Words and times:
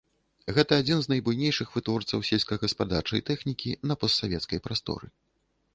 Гэта 0.57 0.71
адзін 0.83 0.97
з 1.03 1.11
найбуйнейшых 1.11 1.67
вытворцаў 1.75 2.25
сельскагаспадарчай 2.31 3.25
тэхнікі 3.29 3.79
на 3.91 4.01
постсавецкай 4.05 4.59
прасторы. 4.69 5.07